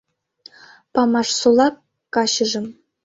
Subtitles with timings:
[0.93, 1.67] Памашсола
[2.13, 2.65] качыжым